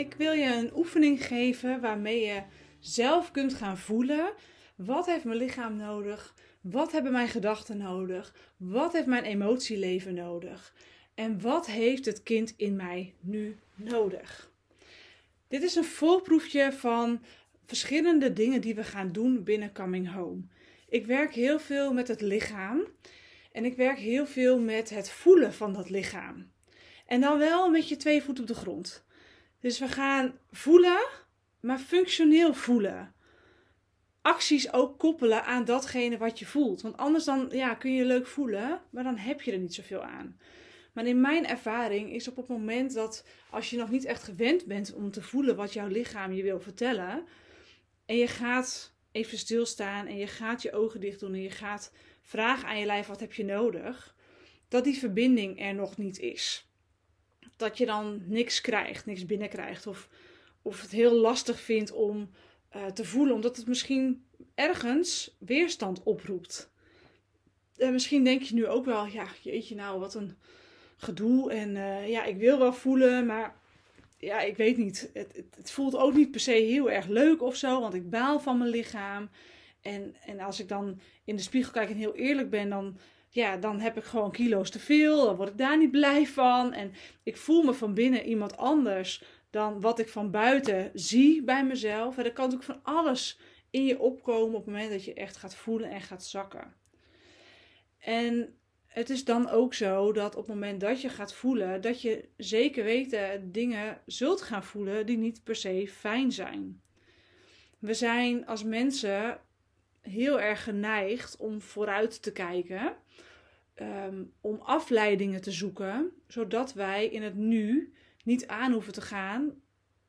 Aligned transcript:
Ik 0.00 0.14
wil 0.14 0.32
je 0.32 0.54
een 0.54 0.76
oefening 0.76 1.26
geven 1.26 1.80
waarmee 1.80 2.20
je 2.20 2.42
zelf 2.78 3.30
kunt 3.30 3.54
gaan 3.54 3.78
voelen. 3.78 4.32
Wat 4.76 5.06
heeft 5.06 5.24
mijn 5.24 5.38
lichaam 5.38 5.76
nodig? 5.76 6.34
Wat 6.60 6.92
hebben 6.92 7.12
mijn 7.12 7.28
gedachten 7.28 7.78
nodig? 7.78 8.34
Wat 8.56 8.92
heeft 8.92 9.06
mijn 9.06 9.24
emotieleven 9.24 10.14
nodig? 10.14 10.74
En 11.14 11.40
wat 11.40 11.66
heeft 11.66 12.04
het 12.04 12.22
kind 12.22 12.54
in 12.56 12.76
mij 12.76 13.14
nu 13.20 13.58
nodig? 13.74 14.50
Dit 15.48 15.62
is 15.62 15.74
een 15.74 15.84
voorproefje 15.84 16.72
van 16.72 17.22
verschillende 17.64 18.32
dingen 18.32 18.60
die 18.60 18.74
we 18.74 18.84
gaan 18.84 19.12
doen 19.12 19.44
binnen 19.44 19.72
Coming 19.72 20.12
Home. 20.12 20.42
Ik 20.88 21.06
werk 21.06 21.34
heel 21.34 21.58
veel 21.58 21.92
met 21.92 22.08
het 22.08 22.20
lichaam 22.20 22.80
en 23.52 23.64
ik 23.64 23.76
werk 23.76 23.98
heel 23.98 24.26
veel 24.26 24.58
met 24.58 24.90
het 24.90 25.10
voelen 25.10 25.52
van 25.52 25.72
dat 25.72 25.90
lichaam. 25.90 26.50
En 27.06 27.20
dan 27.20 27.38
wel 27.38 27.70
met 27.70 27.88
je 27.88 27.96
twee 27.96 28.22
voeten 28.22 28.44
op 28.44 28.48
de 28.48 28.60
grond. 28.60 29.08
Dus 29.60 29.78
we 29.78 29.88
gaan 29.88 30.38
voelen, 30.50 31.06
maar 31.60 31.78
functioneel 31.78 32.54
voelen. 32.54 33.14
Acties 34.22 34.72
ook 34.72 34.98
koppelen 34.98 35.44
aan 35.44 35.64
datgene 35.64 36.18
wat 36.18 36.38
je 36.38 36.46
voelt. 36.46 36.82
Want 36.82 36.96
anders 36.96 37.24
dan 37.24 37.48
ja, 37.52 37.74
kun 37.74 37.94
je 37.94 38.04
leuk 38.04 38.26
voelen, 38.26 38.80
maar 38.90 39.04
dan 39.04 39.16
heb 39.16 39.40
je 39.40 39.52
er 39.52 39.58
niet 39.58 39.74
zoveel 39.74 40.02
aan. 40.02 40.38
Maar 40.92 41.06
in 41.06 41.20
mijn 41.20 41.46
ervaring 41.46 42.12
is 42.12 42.28
op 42.28 42.36
het 42.36 42.48
moment 42.48 42.94
dat 42.94 43.24
als 43.50 43.70
je 43.70 43.76
nog 43.76 43.90
niet 43.90 44.04
echt 44.04 44.22
gewend 44.22 44.66
bent 44.66 44.94
om 44.94 45.10
te 45.10 45.22
voelen 45.22 45.56
wat 45.56 45.72
jouw 45.72 45.86
lichaam 45.86 46.32
je 46.32 46.42
wil 46.42 46.60
vertellen. 46.60 47.24
En 48.06 48.16
je 48.16 48.26
gaat 48.26 48.92
even 49.12 49.38
stilstaan 49.38 50.06
en 50.06 50.16
je 50.16 50.26
gaat 50.26 50.62
je 50.62 50.72
ogen 50.72 51.00
dicht 51.00 51.20
doen 51.20 51.34
en 51.34 51.42
je 51.42 51.50
gaat 51.50 51.92
vragen 52.22 52.68
aan 52.68 52.78
je 52.78 52.86
lijf 52.86 53.06
wat 53.06 53.20
heb 53.20 53.32
je 53.32 53.44
nodig. 53.44 54.14
Dat 54.68 54.84
die 54.84 54.98
verbinding 54.98 55.60
er 55.60 55.74
nog 55.74 55.96
niet 55.96 56.18
is 56.18 56.69
dat 57.60 57.78
je 57.78 57.86
dan 57.86 58.22
niks 58.26 58.60
krijgt, 58.60 59.06
niks 59.06 59.26
binnenkrijgt. 59.26 59.86
Of, 59.86 60.08
of 60.62 60.80
het 60.80 60.90
heel 60.90 61.14
lastig 61.14 61.60
vindt 61.60 61.92
om 61.92 62.30
uh, 62.76 62.86
te 62.86 63.04
voelen, 63.04 63.34
omdat 63.34 63.56
het 63.56 63.66
misschien 63.66 64.24
ergens 64.54 65.36
weerstand 65.38 66.02
oproept. 66.02 66.70
En 67.76 67.92
misschien 67.92 68.24
denk 68.24 68.42
je 68.42 68.54
nu 68.54 68.66
ook 68.66 68.84
wel, 68.84 69.06
ja, 69.06 69.26
jeetje 69.42 69.74
nou, 69.74 70.00
wat 70.00 70.14
een 70.14 70.36
gedoe. 70.96 71.52
En 71.52 71.70
uh, 71.70 72.08
ja, 72.08 72.24
ik 72.24 72.36
wil 72.36 72.58
wel 72.58 72.72
voelen, 72.72 73.26
maar 73.26 73.56
ja, 74.18 74.40
ik 74.40 74.56
weet 74.56 74.76
niet. 74.76 75.10
Het, 75.12 75.36
het, 75.36 75.56
het, 75.56 75.70
voelt 75.70 75.96
ook 75.96 76.14
niet 76.14 76.30
per 76.30 76.40
se 76.40 76.52
heel 76.52 76.90
erg 76.90 77.06
leuk 77.06 77.42
of 77.42 77.56
zo, 77.56 77.80
want 77.80 77.94
ik 77.94 78.10
baal 78.10 78.40
van 78.40 78.58
mijn 78.58 78.70
lichaam. 78.70 79.30
En, 79.80 80.16
en 80.26 80.40
als 80.40 80.60
ik 80.60 80.68
dan 80.68 81.00
in 81.24 81.36
de 81.36 81.42
spiegel 81.42 81.72
kijk 81.72 81.90
en 81.90 81.96
heel 81.96 82.14
eerlijk 82.14 82.50
ben, 82.50 82.68
dan 82.68 82.98
ja, 83.32 83.56
dan 83.56 83.80
heb 83.80 83.96
ik 83.96 84.04
gewoon 84.04 84.32
kilo's 84.32 84.70
te 84.70 84.78
veel. 84.78 85.24
Dan 85.24 85.36
word 85.36 85.48
ik 85.48 85.58
daar 85.58 85.78
niet 85.78 85.90
blij 85.90 86.26
van. 86.26 86.72
En 86.72 86.92
ik 87.22 87.36
voel 87.36 87.62
me 87.62 87.74
van 87.74 87.94
binnen 87.94 88.26
iemand 88.26 88.56
anders 88.56 89.24
dan 89.50 89.80
wat 89.80 89.98
ik 89.98 90.08
van 90.08 90.30
buiten 90.30 90.90
zie 90.94 91.42
bij 91.42 91.64
mezelf. 91.64 92.18
En 92.18 92.24
er 92.24 92.32
kan 92.32 92.50
natuurlijk 92.50 92.80
van 92.82 92.94
alles 92.94 93.40
in 93.70 93.84
je 93.84 93.98
opkomen 93.98 94.56
op 94.56 94.64
het 94.64 94.74
moment 94.74 94.90
dat 94.90 95.04
je 95.04 95.14
echt 95.14 95.36
gaat 95.36 95.54
voelen 95.54 95.90
en 95.90 96.00
gaat 96.00 96.24
zakken. 96.24 96.74
En 97.98 98.54
het 98.86 99.10
is 99.10 99.24
dan 99.24 99.48
ook 99.48 99.74
zo 99.74 100.12
dat 100.12 100.36
op 100.36 100.46
het 100.46 100.54
moment 100.54 100.80
dat 100.80 101.00
je 101.00 101.08
gaat 101.08 101.34
voelen, 101.34 101.80
dat 101.80 102.02
je 102.02 102.28
zeker 102.36 102.84
weten 102.84 103.52
dingen 103.52 104.00
zult 104.06 104.42
gaan 104.42 104.64
voelen 104.64 105.06
die 105.06 105.18
niet 105.18 105.44
per 105.44 105.56
se 105.56 105.88
fijn 105.88 106.32
zijn. 106.32 106.82
We 107.78 107.94
zijn 107.94 108.46
als 108.46 108.64
mensen 108.64 109.40
heel 110.00 110.40
erg 110.40 110.64
geneigd 110.64 111.36
om 111.36 111.60
vooruit 111.60 112.22
te 112.22 112.32
kijken. 112.32 112.96
Ehm, 113.74 114.24
om 114.40 114.60
afleidingen 114.60 115.40
te 115.40 115.50
zoeken, 115.50 116.12
zodat 116.26 116.72
wij 116.72 117.06
in 117.06 117.22
het 117.22 117.34
nu 117.36 117.92
niet 118.24 118.46
aan 118.46 118.72
hoeven 118.72 118.92
te 118.92 119.00
gaan, 119.00 119.54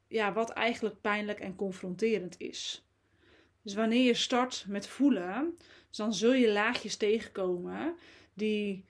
ja, 0.08 0.34
wat 0.34 0.50
eigenlijk 0.50 1.01
pijnlijk 1.01 1.40
en 1.40 1.56
confronterend 1.56 2.40
is. 2.40 2.85
Dus 3.62 3.74
wanneer 3.74 4.06
je 4.06 4.13
start 4.13 4.66
met 4.68 4.88
voelen, 4.88 5.57
dan 5.90 6.13
zul 6.13 6.34
je 6.34 6.51
laagjes 6.51 6.97
tegenkomen 6.97 7.96
die 8.34 8.85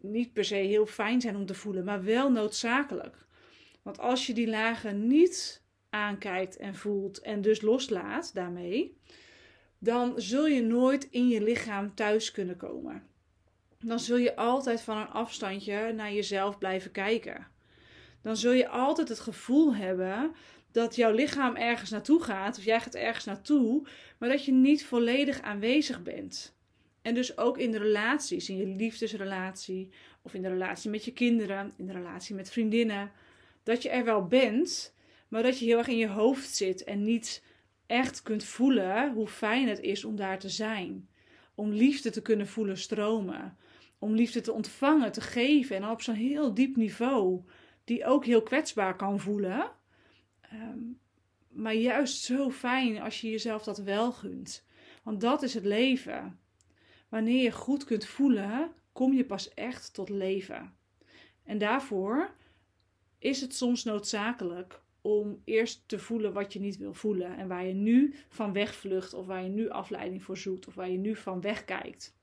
niet 0.00 0.32
per 0.32 0.44
se 0.44 0.54
heel 0.54 0.86
fijn 0.86 1.20
zijn 1.20 1.36
om 1.36 1.46
te 1.46 1.54
voelen, 1.54 1.84
maar 1.84 2.04
wel 2.04 2.30
noodzakelijk. 2.30 3.26
Want 3.82 3.98
als 3.98 4.26
je 4.26 4.34
die 4.34 4.48
lagen 4.48 5.06
niet 5.06 5.62
aankijkt 5.90 6.56
en 6.56 6.74
voelt 6.74 7.18
en 7.18 7.40
dus 7.40 7.60
loslaat 7.60 8.34
daarmee, 8.34 8.96
dan 9.78 10.12
zul 10.16 10.46
je 10.46 10.62
nooit 10.62 11.08
in 11.10 11.28
je 11.28 11.42
lichaam 11.42 11.94
thuis 11.94 12.30
kunnen 12.30 12.56
komen 12.56 13.14
dan 13.88 14.00
zul 14.00 14.16
je 14.16 14.36
altijd 14.36 14.80
van 14.80 14.96
een 14.96 15.08
afstandje 15.08 15.92
naar 15.92 16.12
jezelf 16.12 16.58
blijven 16.58 16.90
kijken. 16.90 17.46
Dan 18.22 18.36
zul 18.36 18.52
je 18.52 18.68
altijd 18.68 19.08
het 19.08 19.20
gevoel 19.20 19.74
hebben 19.74 20.34
dat 20.72 20.96
jouw 20.96 21.12
lichaam 21.12 21.56
ergens 21.56 21.90
naartoe 21.90 22.22
gaat, 22.22 22.58
of 22.58 22.64
jij 22.64 22.80
gaat 22.80 22.94
ergens 22.94 23.24
naartoe, 23.24 23.86
maar 24.18 24.28
dat 24.28 24.44
je 24.44 24.52
niet 24.52 24.84
volledig 24.84 25.40
aanwezig 25.40 26.02
bent. 26.02 26.54
En 27.02 27.14
dus 27.14 27.38
ook 27.38 27.58
in 27.58 27.70
de 27.70 27.78
relaties, 27.78 28.48
in 28.48 28.56
je 28.56 28.66
liefdesrelatie, 28.66 29.90
of 30.22 30.34
in 30.34 30.42
de 30.42 30.48
relatie 30.48 30.90
met 30.90 31.04
je 31.04 31.12
kinderen, 31.12 31.72
in 31.76 31.86
de 31.86 31.92
relatie 31.92 32.34
met 32.34 32.50
vriendinnen, 32.50 33.12
dat 33.62 33.82
je 33.82 33.88
er 33.88 34.04
wel 34.04 34.26
bent, 34.26 34.94
maar 35.28 35.42
dat 35.42 35.58
je 35.58 35.64
heel 35.64 35.78
erg 35.78 35.88
in 35.88 35.96
je 35.96 36.08
hoofd 36.08 36.54
zit 36.54 36.84
en 36.84 37.02
niet 37.02 37.42
echt 37.86 38.22
kunt 38.22 38.44
voelen 38.44 39.12
hoe 39.12 39.28
fijn 39.28 39.68
het 39.68 39.80
is 39.80 40.04
om 40.04 40.16
daar 40.16 40.38
te 40.38 40.48
zijn. 40.48 41.08
Om 41.54 41.70
liefde 41.70 42.10
te 42.10 42.22
kunnen 42.22 42.46
voelen 42.46 42.78
stromen 42.78 43.56
om 43.98 44.14
liefde 44.14 44.40
te 44.40 44.52
ontvangen, 44.52 45.12
te 45.12 45.20
geven. 45.20 45.76
En 45.76 45.88
op 45.88 46.02
zo'n 46.02 46.14
heel 46.14 46.54
diep 46.54 46.76
niveau, 46.76 47.42
die 47.84 48.04
ook 48.04 48.24
heel 48.24 48.42
kwetsbaar 48.42 48.96
kan 48.96 49.20
voelen. 49.20 49.70
Ehm, 50.40 50.78
maar 51.48 51.74
juist 51.74 52.22
zo 52.22 52.50
fijn 52.50 53.00
als 53.00 53.20
je 53.20 53.30
jezelf 53.30 53.62
dat 53.62 53.78
wel 53.78 54.12
gunt. 54.12 54.66
Want 55.02 55.20
dat 55.20 55.42
is 55.42 55.54
het 55.54 55.64
leven. 55.64 56.40
Wanneer 57.08 57.42
je 57.42 57.52
goed 57.52 57.84
kunt 57.84 58.06
voelen, 58.06 58.72
kom 58.92 59.12
je 59.12 59.24
pas 59.24 59.54
echt 59.54 59.94
tot 59.94 60.08
leven. 60.08 60.74
En 61.44 61.58
daarvoor 61.58 62.34
is 63.18 63.40
het 63.40 63.54
soms 63.54 63.84
noodzakelijk 63.84 64.80
om 65.06 65.40
eerst 65.44 65.82
te 65.86 65.98
voelen 65.98 66.32
wat 66.32 66.52
je 66.52 66.60
niet 66.60 66.76
wil 66.76 66.94
voelen. 66.94 67.36
En 67.36 67.48
waar 67.48 67.66
je 67.66 67.74
nu 67.74 68.14
van 68.28 68.52
wegvlucht, 68.52 69.14
of 69.14 69.26
waar 69.26 69.42
je 69.42 69.48
nu 69.48 69.68
afleiding 69.68 70.22
voor 70.22 70.36
zoekt, 70.36 70.66
of 70.66 70.74
waar 70.74 70.90
je 70.90 70.98
nu 70.98 71.16
van 71.16 71.40
wegkijkt. 71.40 72.16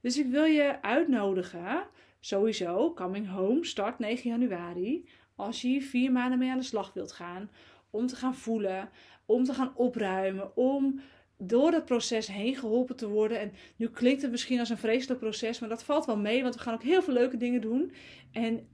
Dus 0.00 0.18
ik 0.18 0.26
wil 0.26 0.44
je 0.44 0.82
uitnodigen, 0.82 1.86
sowieso, 2.20 2.92
Coming 2.94 3.28
Home 3.28 3.64
start 3.64 3.98
9 3.98 4.30
januari. 4.30 5.08
Als 5.34 5.62
je 5.62 5.68
hier 5.68 5.82
vier 5.82 6.12
maanden 6.12 6.38
mee 6.38 6.50
aan 6.50 6.58
de 6.58 6.64
slag 6.64 6.92
wilt 6.92 7.12
gaan, 7.12 7.50
om 7.90 8.06
te 8.06 8.16
gaan 8.16 8.34
voelen, 8.34 8.90
om 9.26 9.44
te 9.44 9.54
gaan 9.54 9.76
opruimen, 9.76 10.56
om 10.56 11.00
door 11.36 11.72
het 11.72 11.84
proces 11.84 12.26
heen 12.26 12.56
geholpen 12.56 12.96
te 12.96 13.08
worden. 13.08 13.40
En 13.40 13.52
nu 13.76 13.88
klinkt 13.88 14.22
het 14.22 14.30
misschien 14.30 14.58
als 14.58 14.70
een 14.70 14.78
vreselijk 14.78 15.20
proces, 15.20 15.58
maar 15.58 15.68
dat 15.68 15.84
valt 15.84 16.06
wel 16.06 16.18
mee, 16.18 16.42
want 16.42 16.54
we 16.54 16.60
gaan 16.60 16.74
ook 16.74 16.82
heel 16.82 17.02
veel 17.02 17.14
leuke 17.14 17.36
dingen 17.36 17.60
doen. 17.60 17.92
En 18.32 18.66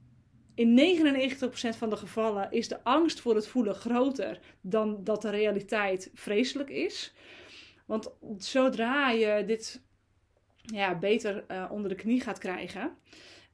in 0.59 0.97
99% 0.97 1.77
van 1.77 1.89
de 1.89 1.97
gevallen 1.97 2.51
is 2.51 2.67
de 2.67 2.83
angst 2.83 3.19
voor 3.19 3.35
het 3.35 3.47
voelen 3.47 3.75
groter 3.75 4.39
dan 4.61 5.03
dat 5.03 5.21
de 5.21 5.29
realiteit 5.29 6.11
vreselijk 6.13 6.69
is. 6.69 7.13
Want 7.85 8.11
zodra 8.37 9.09
je 9.09 9.43
dit 9.45 9.81
ja, 10.61 10.95
beter 10.95 11.45
uh, 11.51 11.65
onder 11.71 11.89
de 11.89 11.95
knie 11.95 12.21
gaat 12.21 12.37
krijgen. 12.37 12.97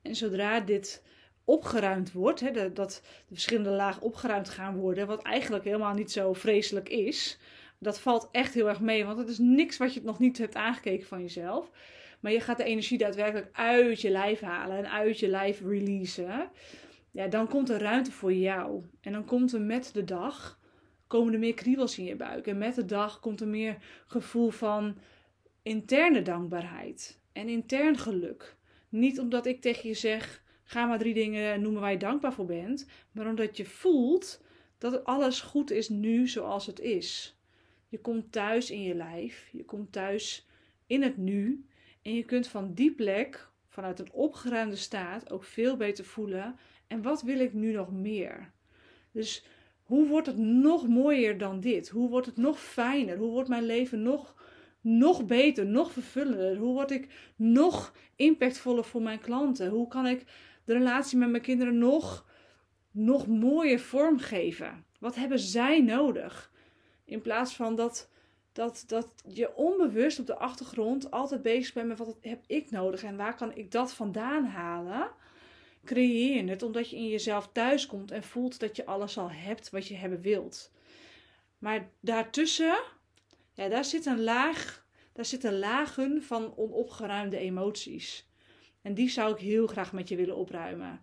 En 0.02 0.16
zodra 0.16 0.60
dit 0.60 1.04
opgeruimd 1.44 2.12
wordt, 2.12 2.40
hè, 2.40 2.74
dat 2.74 3.02
de 3.28 3.34
verschillende 3.34 3.70
lagen 3.70 4.02
opgeruimd 4.02 4.50
gaan 4.50 4.76
worden, 4.76 5.08
wat 5.08 5.24
eigenlijk 5.24 5.64
helemaal 5.64 5.94
niet 5.94 6.12
zo 6.12 6.34
vreselijk 6.34 6.90
is, 6.90 7.38
dat 7.80 8.00
valt 8.00 8.30
echt 8.32 8.54
heel 8.54 8.70
erg 8.70 8.80
mee, 8.80 9.06
want 9.06 9.18
het 9.18 9.28
is 9.28 9.38
niks 9.38 9.78
wat 9.78 9.94
je 9.94 10.02
nog 10.04 10.20
niet 10.20 10.38
hebt 10.38 10.56
aangekeken 10.56 11.08
van 11.08 11.22
jezelf. 11.22 11.70
Maar 12.20 12.32
je 12.32 12.40
gaat 12.40 12.58
de 12.58 12.64
energie 12.64 12.98
daadwerkelijk 12.98 13.50
uit 13.52 14.02
je 14.02 14.10
lijf 14.10 14.40
halen 14.40 14.78
en 14.78 14.92
uit 14.92 15.20
je 15.20 15.28
lijf 15.28 15.62
releasen. 15.62 16.50
Ja, 17.16 17.28
dan 17.28 17.48
komt 17.48 17.70
er 17.70 17.80
ruimte 17.80 18.12
voor 18.12 18.34
jou. 18.34 18.84
En 19.02 19.12
dan 19.12 19.26
komt 19.26 19.54
er 19.54 19.62
met 19.62 19.90
de 19.94 20.04
dag 20.04 20.60
komen 21.08 21.34
er 21.34 21.40
meer 21.40 21.54
kriebels 21.54 21.98
in 21.98 22.06
je 22.06 22.16
buik. 22.16 22.48
En 22.48 22.58
met 22.58 22.76
de 22.76 22.86
dag 22.86 23.20
komt 23.20 23.42
er 23.42 23.48
meer 23.48 23.78
gevoel 24.06 24.50
van 24.50 24.98
interne 25.62 26.22
dankbaarheid 26.22 27.20
en 27.32 27.50
intern 27.50 27.98
geluk. 27.98 28.56
Niet 28.90 29.20
omdat 29.20 29.46
ik 29.46 29.62
tegen 29.62 29.90
je 29.90 29.96
zeg: 29.96 30.44
ga 30.64 30.86
maar 30.86 31.00
drie 31.00 31.14
dingen 31.14 31.62
noemen 31.62 31.82
waar 31.82 31.92
je 31.92 31.98
dankbaar 31.98 32.34
voor 32.34 32.46
bent, 32.46 32.88
maar 33.12 33.28
omdat 33.28 33.58
je 33.58 33.66
voelt 33.66 34.44
dat 34.78 35.04
alles 35.04 35.42
goed 35.42 35.72
is 35.72 35.90
nu 35.90 36.28
zoals 36.28 36.66
het 36.66 36.80
is. 36.80 37.40
Je 37.88 38.00
komt 38.00 38.32
thuis 38.32 38.72
in 38.72 38.82
je 38.82 38.96
lijf, 38.96 39.50
je 39.52 39.66
komt 39.66 39.92
thuis 39.92 40.48
in 40.88 41.02
het 41.02 41.18
nu 41.18 41.66
en 42.02 42.14
je 42.14 42.24
kunt 42.24 42.48
van 42.48 42.74
die 42.74 42.92
plek, 42.92 43.50
vanuit 43.68 44.00
een 44.00 44.12
opgeruimde 44.12 44.76
staat, 44.76 45.32
ook 45.32 45.44
veel 45.44 45.78
beter 45.78 46.06
voelen. 46.06 46.56
En 46.88 47.02
wat 47.02 47.22
wil 47.22 47.40
ik 47.40 47.54
nu 47.54 47.72
nog 47.72 47.92
meer? 47.92 48.52
Dus 49.12 49.46
hoe 49.84 50.08
wordt 50.08 50.28
het 50.28 50.38
nog 50.38 50.88
mooier 50.88 51.38
dan 51.38 51.60
dit? 51.60 51.90
Hoe 51.90 52.10
wordt 52.10 52.26
het 52.26 52.38
nog 52.38 52.60
fijner? 52.60 53.18
Hoe 53.18 53.32
wordt 53.32 53.50
mijn 53.50 53.66
leven 53.66 54.02
nog 54.02 54.36
nog 54.82 55.26
beter, 55.26 55.66
nog 55.66 55.92
vervullender? 55.92 56.58
Hoe 56.58 56.74
word 56.74 56.92
ik 56.92 57.08
nog 57.36 57.94
impactvoller 58.16 58.84
voor 58.84 59.02
mijn 59.02 59.20
klanten? 59.20 59.70
Hoe 59.70 59.88
kan 59.88 60.08
ik 60.08 60.24
de 60.66 60.74
relatie 60.74 61.18
met 61.18 61.30
mijn 61.30 61.44
kinderen 61.44 61.78
nog 61.78 62.26
nog 62.92 63.28
mooier 63.28 63.80
vormgeven? 63.80 64.86
Wat 65.00 65.16
hebben 65.16 65.40
zij 65.40 65.82
nodig? 65.82 66.52
In 67.06 67.22
plaats 67.22 67.56
van 67.56 67.76
dat, 67.76 68.10
dat, 68.52 68.84
dat 68.88 69.24
je 69.28 69.56
onbewust 69.56 70.20
op 70.20 70.26
de 70.26 70.36
achtergrond 70.38 71.12
altijd 71.12 71.42
bezig 71.42 71.74
bent 71.74 71.88
met 71.88 71.98
wat 71.98 72.18
heb 72.22 72.44
ik 72.48 72.72
nodig 72.72 73.04
en 73.04 73.18
waar 73.18 73.36
kan 73.36 73.56
ik 73.56 73.72
dat 73.72 73.94
vandaan 73.94 74.46
halen. 74.46 75.12
Creëer 75.86 76.50
het 76.50 76.64
omdat 76.64 76.90
je 76.90 76.96
in 76.96 77.08
jezelf 77.08 77.50
thuis 77.52 77.86
komt 77.86 78.12
en 78.12 78.24
voelt 78.24 78.60
dat 78.60 78.76
je 78.76 78.86
alles 78.86 79.18
al 79.18 79.32
hebt 79.32 79.70
wat 79.70 79.88
je 79.88 79.96
hebben 79.96 80.22
wilt. 80.22 80.72
Maar 81.58 81.90
daartussen, 82.00 82.84
ja, 83.54 83.70
daar 83.70 83.86
zit 83.86 84.06
een 84.06 84.24
laag, 84.24 84.88
daar 85.14 85.26
zitten 85.26 85.60
lagen 85.60 86.24
van 86.24 86.58
onopgeruimde 86.58 87.38
emoties. 87.38 88.30
En 88.82 88.94
die 88.94 89.10
zou 89.10 89.34
ik 89.34 89.40
heel 89.40 89.68
graag 89.68 89.94
met 89.94 90.10
je 90.10 90.16
willen 90.16 90.36
opruimen. 90.36 91.02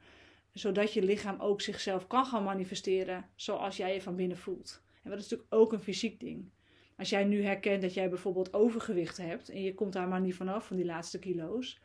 Zodat 0.52 0.92
je 0.92 1.02
lichaam 1.02 1.40
ook 1.40 1.60
zichzelf 1.60 2.06
kan 2.06 2.24
gaan 2.24 2.44
manifesteren 2.44 3.30
zoals 3.34 3.76
jij 3.76 3.94
je 3.94 4.02
van 4.02 4.16
binnen 4.16 4.36
voelt. 4.36 4.82
En 5.02 5.10
dat 5.10 5.18
is 5.18 5.28
natuurlijk 5.28 5.54
ook 5.54 5.72
een 5.72 5.82
fysiek 5.82 6.20
ding. 6.20 6.50
Als 6.96 7.10
jij 7.10 7.24
nu 7.24 7.44
herkent 7.44 7.82
dat 7.82 7.94
jij 7.94 8.08
bijvoorbeeld 8.08 8.54
overgewicht 8.54 9.16
hebt 9.16 9.48
en 9.48 9.62
je 9.62 9.74
komt 9.74 9.92
daar 9.92 10.08
maar 10.08 10.20
niet 10.20 10.34
vanaf 10.34 10.66
van 10.66 10.76
die 10.76 10.84
laatste 10.84 11.18
kilo's. 11.18 11.80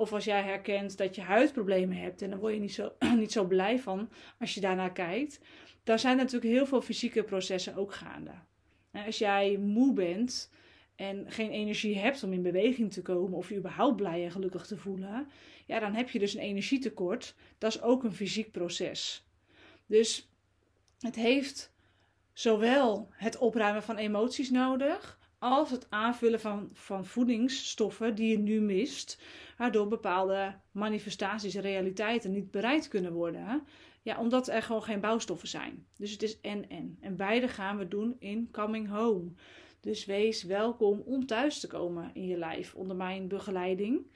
Of 0.00 0.12
als 0.12 0.24
jij 0.24 0.42
herkent 0.42 0.96
dat 0.96 1.14
je 1.14 1.20
huidproblemen 1.20 1.96
hebt 1.96 2.22
en 2.22 2.30
dan 2.30 2.38
word 2.38 2.54
je 2.54 2.60
niet 2.60 2.74
zo, 2.74 2.92
niet 3.16 3.32
zo 3.32 3.44
blij 3.44 3.78
van 3.78 4.10
als 4.38 4.54
je 4.54 4.60
daarnaar 4.60 4.92
kijkt. 4.92 5.40
Dan 5.84 5.98
zijn 5.98 6.16
natuurlijk 6.16 6.52
heel 6.52 6.66
veel 6.66 6.82
fysieke 6.82 7.22
processen 7.22 7.76
ook 7.76 7.94
gaande. 7.94 8.30
Als 8.92 9.18
jij 9.18 9.56
moe 9.56 9.92
bent 9.92 10.50
en 10.94 11.24
geen 11.30 11.50
energie 11.50 11.98
hebt 11.98 12.22
om 12.22 12.32
in 12.32 12.42
beweging 12.42 12.92
te 12.92 13.02
komen 13.02 13.38
of 13.38 13.48
je 13.48 13.56
überhaupt 13.56 13.96
blij 13.96 14.24
en 14.24 14.30
gelukkig 14.30 14.66
te 14.66 14.76
voelen, 14.76 15.28
ja, 15.66 15.78
dan 15.78 15.94
heb 15.94 16.10
je 16.10 16.18
dus 16.18 16.34
een 16.34 16.40
energietekort. 16.40 17.34
Dat 17.58 17.74
is 17.74 17.82
ook 17.82 18.04
een 18.04 18.14
fysiek 18.14 18.50
proces. 18.50 19.26
Dus 19.86 20.30
het 20.98 21.14
heeft 21.14 21.72
zowel 22.32 23.08
het 23.12 23.38
opruimen 23.38 23.82
van 23.82 23.96
emoties 23.96 24.50
nodig, 24.50 25.17
als 25.38 25.70
het 25.70 25.86
aanvullen 25.90 26.40
van, 26.40 26.70
van 26.72 27.06
voedingsstoffen 27.06 28.14
die 28.14 28.30
je 28.30 28.38
nu 28.38 28.60
mist, 28.60 29.22
waardoor 29.56 29.88
bepaalde 29.88 30.54
manifestaties 30.72 31.54
en 31.54 31.62
realiteiten 31.62 32.32
niet 32.32 32.50
bereikt 32.50 32.88
kunnen 32.88 33.12
worden. 33.12 33.66
Ja, 34.02 34.18
omdat 34.18 34.48
er 34.48 34.62
gewoon 34.62 34.82
geen 34.82 35.00
bouwstoffen 35.00 35.48
zijn. 35.48 35.86
Dus 35.96 36.10
het 36.10 36.22
is 36.22 36.40
en-en. 36.40 36.96
En 37.00 37.16
beide 37.16 37.48
gaan 37.48 37.78
we 37.78 37.88
doen 37.88 38.16
in 38.18 38.48
Coming 38.50 38.88
Home. 38.88 39.30
Dus 39.80 40.04
wees 40.04 40.42
welkom 40.42 41.00
om 41.00 41.26
thuis 41.26 41.60
te 41.60 41.66
komen 41.66 42.10
in 42.14 42.26
je 42.26 42.36
lijf 42.36 42.74
onder 42.74 42.96
mijn 42.96 43.28
begeleiding. 43.28 44.06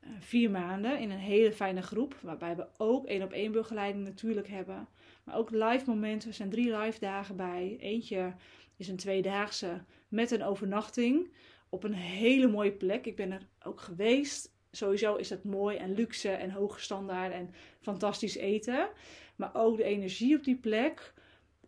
Uh, 0.00 0.10
vier 0.18 0.50
maanden 0.50 0.98
in 0.98 1.10
een 1.10 1.18
hele 1.18 1.52
fijne 1.52 1.82
groep, 1.82 2.14
waarbij 2.22 2.56
we 2.56 2.66
ook 2.76 3.06
één 3.06 3.22
op 3.22 3.32
één 3.32 3.52
begeleiding 3.52 4.04
natuurlijk 4.04 4.48
hebben. 4.48 4.88
Maar 5.24 5.36
ook 5.36 5.50
live 5.50 5.84
momenten. 5.86 6.28
Er 6.28 6.34
zijn 6.34 6.50
drie 6.50 6.76
live 6.76 7.00
dagen 7.00 7.36
bij. 7.36 7.76
Eentje 7.80 8.34
is 8.76 8.88
een 8.88 8.96
tweedaagse 8.96 9.84
met 10.10 10.30
een 10.30 10.44
overnachting 10.44 11.32
op 11.68 11.84
een 11.84 11.94
hele 11.94 12.48
mooie 12.48 12.72
plek. 12.72 13.06
Ik 13.06 13.16
ben 13.16 13.32
er 13.32 13.46
ook 13.64 13.80
geweest. 13.80 14.54
Sowieso 14.70 15.14
is 15.14 15.30
het 15.30 15.44
mooi 15.44 15.76
en 15.76 15.94
luxe 15.94 16.30
en 16.30 16.50
hoge 16.50 16.80
standaard 16.80 17.32
en 17.32 17.50
fantastisch 17.80 18.36
eten. 18.36 18.88
Maar 19.36 19.50
ook 19.54 19.76
de 19.76 19.84
energie 19.84 20.36
op 20.36 20.44
die 20.44 20.56
plek. 20.56 21.14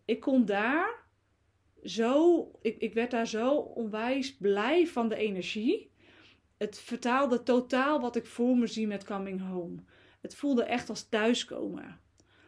Ik 0.05 0.19
kon 0.19 0.45
daar 0.45 1.03
zo, 1.83 2.51
ik, 2.61 2.77
ik 2.77 2.93
werd 2.93 3.11
daar 3.11 3.27
zo 3.27 3.55
onwijs 3.55 4.37
blij 4.37 4.87
van 4.87 5.09
de 5.09 5.15
energie. 5.15 5.91
Het 6.57 6.79
vertaalde 6.79 7.43
totaal 7.43 7.99
wat 7.99 8.15
ik 8.15 8.25
voor 8.25 8.57
me 8.57 8.67
zie 8.67 8.87
met 8.87 9.03
Coming 9.03 9.47
Home. 9.47 9.75
Het 10.21 10.35
voelde 10.35 10.63
echt 10.63 10.89
als 10.89 11.09
thuiskomen. 11.09 11.99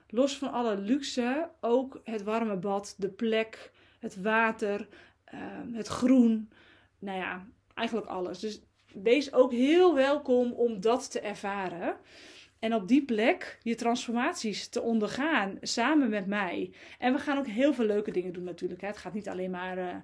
Los 0.08 0.38
van 0.38 0.52
alle 0.52 0.78
luxe, 0.78 1.50
ook 1.62 2.02
het 2.04 2.24
warme 2.24 2.58
bad, 2.58 2.96
de 2.98 3.10
plek, 3.10 3.72
het 4.00 4.22
water, 4.22 4.88
ehm, 5.26 5.74
het 5.74 5.88
groen. 5.88 6.50
Nou 7.00 7.18
ja, 7.18 7.48
eigenlijk 7.74 8.08
alles. 8.08 8.40
Dus 8.40 8.62
wees 8.94 9.34
ook 9.34 9.52
heel 9.52 9.96
welkom 9.96 10.52
om 10.52 10.80
dat 10.80 11.12
te 11.12 11.20
ervaren. 11.20 11.98
En 12.60 12.74
op 12.74 12.88
die 12.88 13.06
plek 13.06 13.60
je 13.62 13.76
transformaties 13.76 14.68
te 14.68 14.82
ondergaan 14.82 15.58
samen 15.62 16.10
met 16.10 16.28
mij. 16.28 16.74
En 17.00 17.14
we 17.14 17.20
gaan 17.20 17.38
ook 17.38 17.48
heel 17.48 17.74
veel 17.74 17.86
leuke 17.86 18.12
dingen 18.12 18.34
doen 18.34 18.44
natuurlijk. 18.44 18.82
Hè. 18.82 18.88
Het 18.88 18.98
gaat 18.98 19.14
niet 19.14 19.30
alleen 19.30 19.52
maar 19.52 19.78
uh, 19.78 19.96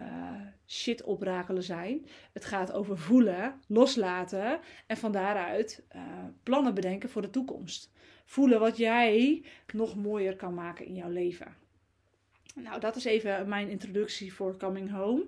uh, 0.00 0.40
shit 0.66 1.02
oprakelen 1.02 1.62
zijn. 1.62 2.06
Het 2.32 2.44
gaat 2.44 2.72
over 2.72 2.98
voelen, 2.98 3.60
loslaten 3.66 4.60
en 4.86 4.96
van 4.96 5.12
daaruit 5.12 5.84
uh, 5.96 6.02
plannen 6.42 6.74
bedenken 6.74 7.08
voor 7.08 7.22
de 7.22 7.30
toekomst. 7.30 7.92
Voelen 8.24 8.60
wat 8.60 8.76
jij 8.76 9.44
nog 9.72 9.96
mooier 9.96 10.36
kan 10.36 10.54
maken 10.54 10.86
in 10.86 10.94
jouw 10.94 11.10
leven. 11.10 11.56
Nou, 12.54 12.80
dat 12.80 12.96
is 12.96 13.04
even 13.04 13.48
mijn 13.48 13.68
introductie 13.68 14.34
voor 14.34 14.56
Coming 14.56 14.90
Home. 14.90 15.26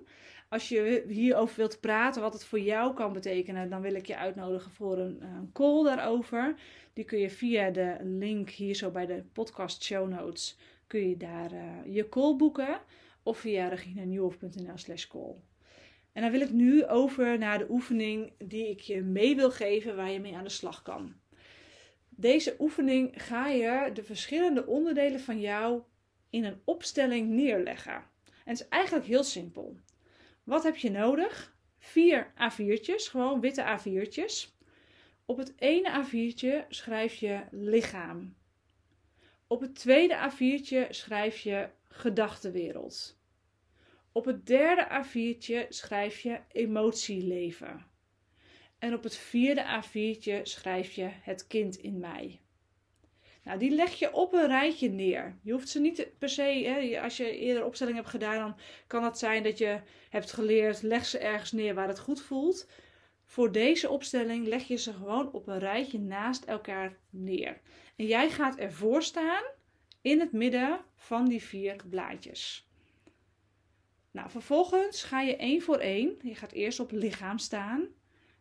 Als 0.49 0.69
je 0.69 1.03
hierover 1.07 1.55
wilt 1.57 1.79
praten, 1.79 2.21
wat 2.21 2.33
het 2.33 2.43
voor 2.43 2.59
jou 2.59 2.93
kan 2.93 3.13
betekenen, 3.13 3.69
dan 3.69 3.81
wil 3.81 3.93
ik 3.93 4.05
je 4.05 4.17
uitnodigen 4.17 4.71
voor 4.71 4.97
een, 4.97 5.21
een 5.21 5.51
call 5.53 5.83
daarover. 5.83 6.55
Die 6.93 7.03
kun 7.03 7.19
je 7.19 7.29
via 7.29 7.69
de 7.69 7.97
link 8.01 8.49
hier 8.49 8.75
zo 8.75 8.89
bij 8.89 9.05
de 9.05 9.23
podcast 9.33 9.83
show 9.83 10.09
notes, 10.09 10.57
kun 10.87 11.09
je 11.09 11.17
daar 11.17 11.53
uh, 11.53 11.95
je 11.95 12.09
call 12.09 12.35
boeken. 12.35 12.79
Of 13.23 13.37
via 13.37 13.67
reginanieuwhof.nl 13.67 14.77
slash 14.77 15.07
call. 15.07 15.35
En 16.13 16.21
dan 16.21 16.31
wil 16.31 16.41
ik 16.41 16.51
nu 16.51 16.85
over 16.85 17.37
naar 17.37 17.57
de 17.57 17.69
oefening 17.69 18.31
die 18.37 18.69
ik 18.69 18.79
je 18.79 19.01
mee 19.01 19.35
wil 19.35 19.51
geven, 19.51 19.95
waar 19.95 20.11
je 20.11 20.19
mee 20.19 20.35
aan 20.35 20.43
de 20.43 20.49
slag 20.49 20.81
kan. 20.81 21.13
Deze 22.09 22.55
oefening 22.59 23.23
ga 23.23 23.47
je 23.47 23.89
de 23.93 24.03
verschillende 24.03 24.65
onderdelen 24.65 25.19
van 25.19 25.39
jou 25.39 25.81
in 26.31 26.43
een 26.43 26.61
opstelling 26.65 27.29
neerleggen. 27.29 27.93
En 28.25 28.51
het 28.51 28.59
is 28.59 28.67
eigenlijk 28.67 29.05
heel 29.05 29.23
simpel. 29.23 29.77
Wat 30.43 30.63
heb 30.63 30.75
je 30.75 30.91
nodig? 30.91 31.55
Vier 31.79 32.33
A4'tjes, 32.33 33.09
gewoon 33.09 33.39
witte 33.39 33.79
A4'tjes. 33.79 34.59
Op 35.25 35.37
het 35.37 35.53
ene 35.57 36.05
A4'tje 36.05 36.67
schrijf 36.69 37.15
je 37.15 37.41
lichaam. 37.51 38.35
Op 39.47 39.61
het 39.61 39.75
tweede 39.75 40.31
A4'tje 40.31 40.89
schrijf 40.89 41.39
je 41.39 41.69
gedachtenwereld. 41.87 43.19
Op 44.11 44.25
het 44.25 44.45
derde 44.45 44.87
A4'tje 45.03 45.67
schrijf 45.69 46.19
je 46.19 46.39
emotieleven. 46.51 47.85
En 48.79 48.93
op 48.93 49.03
het 49.03 49.17
vierde 49.17 49.81
A4'tje 49.83 50.41
schrijf 50.41 50.91
je 50.91 51.09
het 51.11 51.47
kind 51.47 51.77
in 51.77 51.99
mij. 51.99 52.39
Nou, 53.43 53.59
die 53.59 53.71
leg 53.71 53.93
je 53.93 54.13
op 54.13 54.33
een 54.33 54.47
rijtje 54.47 54.89
neer. 54.89 55.37
Je 55.41 55.51
hoeft 55.51 55.69
ze 55.69 55.79
niet 55.79 56.07
per 56.17 56.29
se, 56.29 56.41
hè, 56.41 57.01
als 57.01 57.17
je 57.17 57.37
eerder 57.37 57.65
opstelling 57.65 57.95
hebt 57.95 58.09
gedaan, 58.09 58.37
dan 58.37 58.57
kan 58.87 59.03
het 59.03 59.17
zijn 59.17 59.43
dat 59.43 59.57
je 59.57 59.79
hebt 60.09 60.31
geleerd, 60.31 60.81
leg 60.81 61.05
ze 61.05 61.19
ergens 61.19 61.51
neer 61.51 61.73
waar 61.73 61.87
het 61.87 61.99
goed 61.99 62.21
voelt. 62.21 62.67
Voor 63.25 63.51
deze 63.51 63.89
opstelling 63.89 64.47
leg 64.47 64.63
je 64.63 64.77
ze 64.77 64.93
gewoon 64.93 65.31
op 65.31 65.47
een 65.47 65.59
rijtje 65.59 65.99
naast 65.99 66.43
elkaar 66.43 66.97
neer. 67.09 67.61
En 67.95 68.05
jij 68.05 68.29
gaat 68.29 68.57
ervoor 68.57 69.03
staan 69.03 69.43
in 70.01 70.19
het 70.19 70.31
midden 70.31 70.79
van 70.95 71.27
die 71.27 71.43
vier 71.43 71.75
blaadjes. 71.89 72.69
Nou, 74.11 74.29
vervolgens 74.29 75.03
ga 75.03 75.21
je 75.21 75.35
één 75.35 75.61
voor 75.61 75.77
één. 75.77 76.17
Je 76.21 76.35
gaat 76.35 76.51
eerst 76.51 76.79
op 76.79 76.91
lichaam 76.91 77.37
staan. 77.37 77.87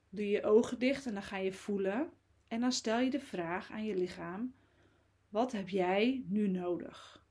Doe 0.09 0.29
je 0.29 0.45
ogen 0.45 0.79
dicht 0.79 1.07
en 1.07 1.13
dan 1.13 1.23
ga 1.23 1.37
je 1.37 1.53
voelen. 1.53 2.11
En 2.49 2.61
dan 2.61 2.73
stel 2.73 3.01
je 3.01 3.11
de 3.11 3.21
vraag 3.21 3.71
aan 3.71 3.85
je 3.85 3.97
lichaam: 3.97 4.55
wat 5.31 5.53
heb 5.53 5.69
jij 5.69 6.23
nu 6.27 6.49
nodig? 6.49 7.25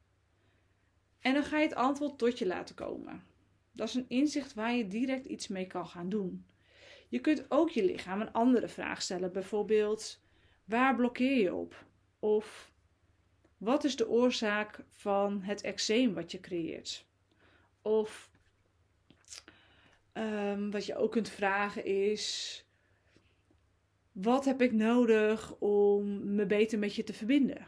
En 1.20 1.34
dan 1.34 1.44
ga 1.44 1.58
je 1.58 1.64
het 1.68 1.76
antwoord 1.76 2.18
tot 2.18 2.40
je 2.40 2.46
laten 2.46 2.76
komen. 2.76 3.24
Dat 3.72 3.88
is 3.88 3.94
een 3.94 4.10
inzicht 4.10 4.54
waar 4.54 4.74
je 4.74 4.88
direct 4.88 5.26
iets 5.26 5.48
mee 5.48 5.68
kan 5.68 5.88
gaan 5.88 6.10
doen. 6.10 6.46
Je 7.10 7.20
kunt 7.20 7.46
ook 7.52 7.70
je 7.70 7.86
lichaam 7.86 8.22
een 8.22 8.32
andere 8.32 8.68
vraag 8.68 9.02
stellen, 9.02 9.32
bijvoorbeeld: 9.32 10.22
waar 10.66 10.96
blokkeer 10.96 11.38
je 11.38 11.54
op? 11.54 11.86
Of 12.20 12.72
wat 13.58 13.84
is 13.84 13.96
de 13.96 14.10
oorzaak 14.10 14.86
van 14.90 15.42
het 15.42 15.62
eczeem 15.62 16.14
wat 16.14 16.32
je 16.32 16.40
creëert? 16.40 17.06
Of 17.82 18.30
um, 20.14 20.72
wat 20.72 20.86
je 20.86 20.96
ook 20.96 21.12
kunt 21.12 21.30
vragen 21.30 21.86
is: 21.86 22.66
wat 24.12 24.46
heb 24.46 24.62
ik 24.62 24.72
nodig 24.72 25.56
om 25.56 26.34
me 26.36 26.46
beter 26.46 26.80
met 26.80 26.96
je 26.96 27.04
te 27.04 27.14
verbinden? 27.14 27.68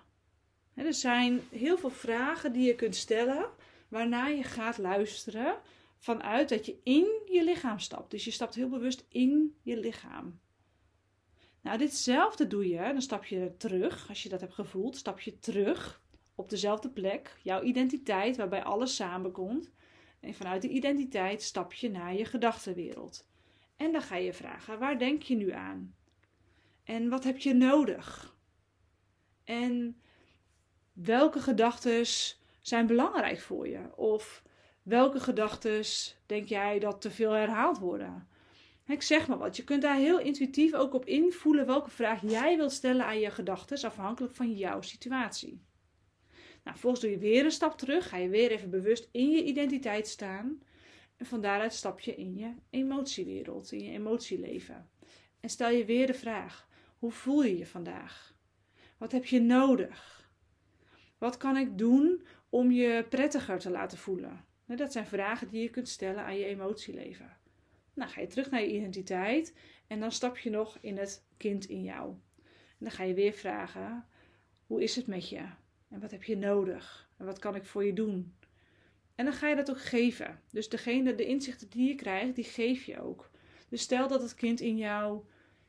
Er 0.76 0.94
zijn 0.94 1.42
heel 1.50 1.78
veel 1.78 1.90
vragen 1.90 2.54
die 2.54 2.68
je 2.68 2.76
kunt 2.76 2.96
stellen, 2.96 3.50
waarna 3.88 4.28
je 4.28 4.44
gaat 4.44 4.78
luisteren 4.78 5.60
vanuit 5.98 6.50
dat 6.50 6.66
je 6.66 6.80
in 6.84 7.08
je 7.26 7.44
lichaam 7.44 7.80
stapt. 7.80 8.12
Dus 8.12 8.26
je 8.26 8.32
stapt 8.32 8.56
heel 8.56 8.70
bewust 8.70 9.06
in 9.10 9.56
je 9.62 9.78
lichaam. 9.78 10.40
Nou, 11.62 11.78
ditzelfde 11.78 12.48
doe 12.48 12.68
je. 12.68 12.78
Dan 12.78 13.02
stap 13.02 13.26
je 13.26 13.54
terug, 13.58 14.10
als 14.10 14.24
je 14.24 14.30
dat 14.30 14.42
hebt 14.42 14.54
gevoeld, 14.54 14.98
stap 14.98 15.20
je 15.20 15.40
terug 15.40 16.02
op 16.36 16.50
dezelfde 16.50 16.90
plek, 16.90 17.38
jouw 17.44 17.62
identiteit, 17.62 18.38
waarbij 18.38 18.64
alles 18.64 18.96
samenkomt. 18.96 19.72
En 20.20 20.34
vanuit 20.34 20.62
die 20.62 20.72
identiteit 20.72 21.42
stap 21.42 21.74
je 21.74 21.90
naar 21.90 22.16
je 22.16 22.26
gedachtenwereld. 22.26 23.28
En 23.76 23.92
dan 23.92 24.02
ga 24.02 24.16
je 24.16 24.34
vragen: 24.34 24.80
waar 24.80 24.98
denk 24.98 25.22
je 25.22 25.36
nu 25.36 25.52
aan? 25.52 25.96
En 26.84 27.10
wat 27.10 27.24
heb 27.24 27.38
je 27.38 27.54
nodig? 27.54 28.36
En 29.44 30.02
welke 30.94 31.40
gedachten 31.40 32.06
zijn 32.62 32.88
belangrijk 32.88 33.40
voor 33.40 33.68
je? 33.68 33.96
Of 33.96 34.44
welke 34.84 35.20
gedachten 35.20 35.84
denk 36.26 36.48
jij 36.48 36.80
dat 36.80 37.02
te 37.02 37.12
veel 37.12 37.32
herhaald 37.32 37.80
worden? 37.80 38.28
Ik 38.86 39.02
zeg 39.02 39.28
maar 39.28 39.38
wat. 39.38 39.56
Je 39.56 39.64
kunt 39.64 39.82
daar 39.82 39.96
heel 39.96 40.20
intuïtief 40.20 40.74
ook 40.74 40.94
op 40.94 41.06
invoelen 41.06 41.66
welke 41.66 41.90
vraag 41.90 42.22
jij 42.22 42.58
wilt 42.58 42.72
stellen 42.72 43.06
aan 43.06 43.20
je 43.20 43.32
gedachten, 43.32 43.88
afhankelijk 43.88 44.36
van 44.36 44.54
jouw 44.54 44.82
situatie. 44.82 45.64
Nou, 46.64 46.78
vervolgens 46.78 47.02
doe 47.02 47.12
je 47.12 47.18
weer 47.18 47.46
een 47.46 47.52
stap 47.52 47.78
terug. 47.78 48.10
Ga 48.10 48.18
je 48.18 48.30
weer 48.30 48.52
even 48.52 48.70
bewust 48.70 49.10
in 49.12 49.30
je 49.32 49.44
identiteit 49.44 50.08
staan. 50.08 50.60
En 51.18 51.26
van 51.26 51.42
daaruit 51.42 51.74
stap 51.74 52.00
je 52.00 52.16
in 52.16 52.36
je 52.36 52.54
emotiewereld, 52.70 53.72
in 53.72 53.84
je 53.84 53.92
emotieleven. 53.92 54.90
En 55.40 55.50
stel 55.50 55.70
je 55.70 55.86
weer 55.86 56.08
de 56.08 56.14
vraag: 56.14 56.68
hoe 56.98 57.12
voel 57.12 57.44
je 57.44 57.58
je 57.58 57.66
vandaag? 57.66 58.36
Wat 58.98 59.12
heb 59.12 59.26
je 59.26 59.42
nodig? 59.42 60.21
Wat 61.22 61.38
kan 61.38 61.58
ik 61.58 61.78
doen 61.78 62.26
om 62.50 62.72
je 62.72 63.06
prettiger 63.10 63.60
te 63.60 63.70
laten 63.70 63.98
voelen? 63.98 64.46
Nou, 64.66 64.80
dat 64.80 64.92
zijn 64.92 65.06
vragen 65.06 65.50
die 65.50 65.62
je 65.62 65.70
kunt 65.70 65.90
stellen 65.90 66.24
aan 66.24 66.38
je 66.38 66.46
emotieleven. 66.46 67.38
Nou, 67.94 68.12
ga 68.12 68.22
je 68.22 68.28
terug 68.28 68.50
naar 68.50 68.62
je 68.62 68.74
identiteit 68.74 69.56
en 69.88 70.00
dan 70.00 70.12
stap 70.12 70.38
je 70.38 70.50
nog 70.50 70.78
in 70.82 70.98
het 70.98 71.26
kind 71.38 71.66
in 71.66 71.84
jou. 71.84 72.10
En 72.38 72.78
dan 72.80 72.92
ga 72.92 73.04
je 73.04 73.14
weer 73.14 73.34
vragen: 73.34 74.06
hoe 74.66 74.84
is 74.84 74.96
het 74.96 75.08
met 75.08 75.30
je? 75.30 75.46
En 75.90 76.00
wat 76.00 76.12
heb 76.12 76.24
je 76.24 76.38
nodig? 76.38 77.10
En 77.18 77.26
wat 77.26 77.40
kan 77.40 77.56
ik 77.56 77.66
voor 77.66 77.86
je 77.86 77.94
doen? 77.94 78.36
En 79.16 79.26
dan 79.26 79.34
ga 79.34 79.48
je 79.48 79.56
dat 79.56 79.70
ook 79.70 79.82
geven. 79.82 80.42
Dus 80.52 80.70
degene, 80.70 81.16
de 81.16 81.26
inzichten 81.26 81.70
die 81.70 81.88
je 81.88 81.96
krijgt, 81.96 82.36
die 82.36 82.44
geef 82.44 82.84
je 82.84 83.02
ook. 83.02 83.32
Dus 83.70 83.82
stel 83.82 84.08
dat 84.08 84.22
het 84.22 84.36
kind 84.36 84.60
in 84.60 84.78
jou 84.78 85.24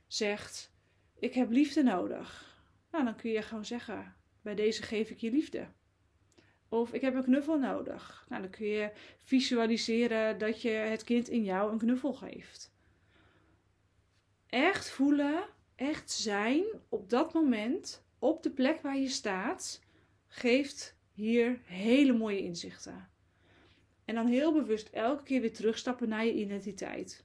zegt: 0.07 0.73
Ik 1.19 1.35
heb 1.35 1.51
liefde 1.51 1.83
nodig. 1.83 2.61
Nou, 2.91 3.05
dan 3.05 3.17
kun 3.17 3.31
je 3.31 3.43
gewoon 3.43 3.65
zeggen: 3.65 4.21
Bij 4.43 4.55
deze 4.55 4.83
geef 4.83 5.11
ik 5.11 5.19
je 5.19 5.31
liefde. 5.31 5.67
Of 6.69 6.93
ik 6.93 7.01
heb 7.01 7.15
een 7.15 7.23
knuffel 7.23 7.59
nodig. 7.59 8.27
Nou, 8.29 8.43
dan 8.43 8.51
kun 8.51 8.67
je 8.67 8.91
visualiseren 9.19 10.39
dat 10.39 10.63
je 10.63 10.69
het 10.69 11.05
kind 11.05 11.29
in 11.29 11.45
jou 11.45 11.73
een 11.73 11.79
knuffel 11.79 12.13
geeft. 12.13 12.73
Echt 14.47 14.91
voelen, 14.91 15.45
echt 15.75 16.11
zijn 16.11 16.65
op 16.89 17.11
dat 17.11 17.33
moment, 17.33 18.05
op 18.19 18.43
de 18.43 18.51
plek 18.51 18.81
waar 18.81 18.99
je 18.99 19.09
staat, 19.09 19.81
geeft 20.27 20.97
hier 21.13 21.61
hele 21.65 22.13
mooie 22.13 22.43
inzichten. 22.43 23.09
En 24.05 24.15
dan 24.15 24.27
heel 24.27 24.53
bewust 24.53 24.89
elke 24.89 25.23
keer 25.23 25.41
weer 25.41 25.53
terugstappen 25.53 26.09
naar 26.09 26.25
je 26.25 26.35
identiteit. 26.35 27.25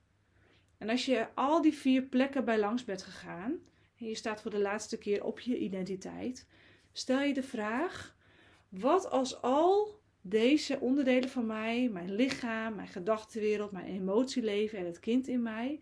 En 0.78 0.90
als 0.90 1.06
je 1.06 1.28
al 1.34 1.62
die 1.62 1.74
vier 1.74 2.02
plekken 2.02 2.46
bij 2.46 2.60
langs 2.60 2.84
bent 2.84 3.04
gegaan 3.04 3.60
en 3.96 4.08
je 4.08 4.16
staat 4.16 4.42
voor 4.42 4.52
de 4.52 4.60
laatste 4.60 4.98
keer 4.98 5.24
op 5.24 5.40
je 5.40 5.58
identiteit, 5.58 6.48
stel 6.98 7.22
je 7.22 7.34
de 7.34 7.44
vraag: 7.44 8.16
wat 8.70 9.10
als 9.10 9.42
al 9.42 10.00
deze 10.22 10.80
onderdelen 10.80 11.30
van 11.30 11.46
mij, 11.46 11.90
mijn 11.92 12.16
lichaam, 12.16 12.76
mijn 12.76 12.88
gedachtenwereld, 12.88 13.72
mijn 13.72 13.86
emotieleven 13.86 14.80
en 14.80 14.86
het 14.86 15.00
kind 15.00 15.28
in 15.28 15.42
mij, 15.42 15.80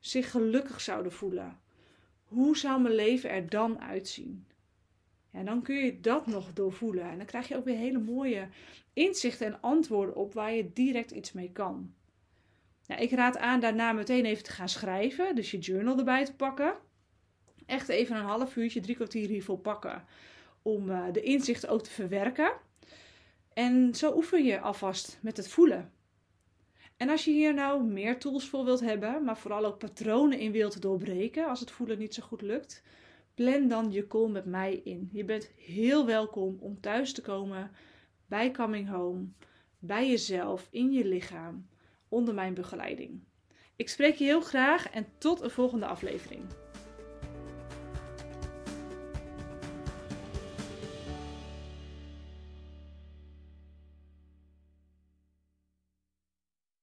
zich 0.00 0.30
gelukkig 0.30 0.80
zouden 0.80 1.12
voelen? 1.12 1.60
Hoe 2.24 2.56
zou 2.56 2.80
mijn 2.80 2.94
leven 2.94 3.30
er 3.30 3.48
dan 3.48 3.80
uitzien? 3.80 4.46
En 5.30 5.44
dan 5.44 5.62
kun 5.62 5.76
je 5.76 6.00
dat 6.00 6.26
nog 6.26 6.52
doorvoelen. 6.52 7.10
En 7.10 7.16
dan 7.16 7.26
krijg 7.26 7.48
je 7.48 7.56
ook 7.56 7.64
weer 7.64 7.76
hele 7.76 7.98
mooie 7.98 8.48
inzichten 8.92 9.46
en 9.46 9.60
antwoorden 9.60 10.14
op 10.14 10.34
waar 10.34 10.52
je 10.52 10.72
direct 10.72 11.10
iets 11.10 11.32
mee 11.32 11.52
kan. 11.52 11.94
Nou, 12.86 13.00
ik 13.00 13.10
raad 13.10 13.38
aan 13.38 13.60
daarna 13.60 13.92
meteen 13.92 14.24
even 14.24 14.44
te 14.44 14.52
gaan 14.52 14.68
schrijven. 14.68 15.34
Dus 15.34 15.50
je 15.50 15.58
journal 15.58 15.98
erbij 15.98 16.24
te 16.24 16.34
pakken. 16.34 16.74
Echt 17.66 17.88
even 17.88 18.16
een 18.16 18.24
half 18.24 18.56
uurtje, 18.56 18.80
drie 18.80 18.94
kwartier 18.94 19.28
hiervoor 19.28 19.58
pakken. 19.58 20.04
Om 20.66 20.90
uh, 20.90 21.04
de 21.12 21.22
inzichten 21.22 21.68
ook 21.68 21.82
te 21.82 21.90
verwerken. 21.90 22.52
En 23.52 23.94
zo 23.94 24.16
oefen 24.16 24.44
je 24.44 24.60
alvast 24.60 25.18
met 25.22 25.36
het 25.36 25.48
voelen. 25.48 25.92
En 26.96 27.08
als 27.08 27.24
je 27.24 27.30
hier 27.30 27.54
nou 27.54 27.84
meer 27.84 28.18
tools 28.18 28.48
voor 28.48 28.64
wilt 28.64 28.80
hebben, 28.80 29.24
maar 29.24 29.38
vooral 29.38 29.64
ook 29.64 29.78
patronen 29.78 30.38
in 30.38 30.52
wilt 30.52 30.82
doorbreken 30.82 31.48
als 31.48 31.60
het 31.60 31.70
voelen 31.70 31.98
niet 31.98 32.14
zo 32.14 32.22
goed 32.22 32.42
lukt, 32.42 32.82
plan 33.34 33.68
dan 33.68 33.92
je 33.92 34.06
call 34.06 34.28
met 34.28 34.44
mij 34.44 34.80
in. 34.84 35.08
Je 35.12 35.24
bent 35.24 35.50
heel 35.56 36.06
welkom 36.06 36.56
om 36.60 36.80
thuis 36.80 37.12
te 37.12 37.22
komen 37.22 37.70
bij 38.26 38.50
Coming 38.50 38.88
Home, 38.88 39.26
bij 39.78 40.08
jezelf, 40.08 40.68
in 40.70 40.92
je 40.92 41.04
lichaam, 41.04 41.68
onder 42.08 42.34
mijn 42.34 42.54
begeleiding. 42.54 43.20
Ik 43.76 43.88
spreek 43.88 44.14
je 44.14 44.24
heel 44.24 44.40
graag 44.40 44.90
en 44.90 45.06
tot 45.18 45.40
een 45.40 45.50
volgende 45.50 45.86
aflevering. 45.86 46.65